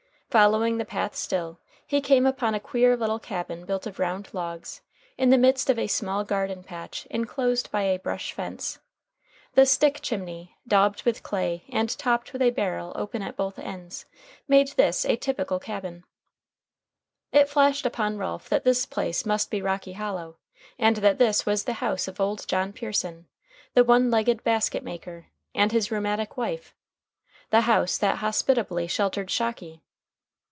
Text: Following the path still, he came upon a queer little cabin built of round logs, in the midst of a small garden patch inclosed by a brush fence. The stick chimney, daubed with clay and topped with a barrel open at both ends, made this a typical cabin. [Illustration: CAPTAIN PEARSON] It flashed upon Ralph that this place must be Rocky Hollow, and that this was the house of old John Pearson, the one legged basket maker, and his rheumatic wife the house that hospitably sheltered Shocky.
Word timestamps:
Following 0.31 0.77
the 0.77 0.85
path 0.85 1.13
still, 1.13 1.59
he 1.85 1.99
came 1.99 2.25
upon 2.25 2.55
a 2.55 2.59
queer 2.61 2.95
little 2.95 3.19
cabin 3.19 3.65
built 3.65 3.85
of 3.85 3.99
round 3.99 4.33
logs, 4.33 4.81
in 5.17 5.29
the 5.29 5.37
midst 5.37 5.69
of 5.69 5.77
a 5.77 5.87
small 5.87 6.23
garden 6.23 6.63
patch 6.63 7.05
inclosed 7.07 7.69
by 7.69 7.81
a 7.81 7.99
brush 7.99 8.31
fence. 8.31 8.79
The 9.55 9.65
stick 9.65 9.99
chimney, 10.01 10.55
daubed 10.65 11.03
with 11.03 11.21
clay 11.21 11.65
and 11.67 11.89
topped 11.97 12.31
with 12.31 12.41
a 12.41 12.49
barrel 12.51 12.93
open 12.95 13.21
at 13.21 13.35
both 13.35 13.59
ends, 13.59 14.05
made 14.47 14.69
this 14.77 15.05
a 15.05 15.17
typical 15.17 15.59
cabin. 15.59 16.05
[Illustration: 17.33 17.33
CAPTAIN 17.33 17.33
PEARSON] 17.33 17.43
It 17.43 17.51
flashed 17.51 17.85
upon 17.85 18.17
Ralph 18.17 18.47
that 18.47 18.63
this 18.63 18.85
place 18.85 19.25
must 19.25 19.51
be 19.51 19.61
Rocky 19.61 19.91
Hollow, 19.91 20.37
and 20.79 20.95
that 20.95 21.17
this 21.17 21.45
was 21.45 21.65
the 21.65 21.73
house 21.83 22.07
of 22.07 22.21
old 22.21 22.47
John 22.47 22.71
Pearson, 22.71 23.27
the 23.73 23.83
one 23.83 24.09
legged 24.09 24.45
basket 24.45 24.83
maker, 24.85 25.25
and 25.53 25.73
his 25.73 25.91
rheumatic 25.91 26.37
wife 26.37 26.73
the 27.49 27.59
house 27.67 27.97
that 27.97 28.19
hospitably 28.19 28.87
sheltered 28.87 29.29
Shocky. 29.29 29.81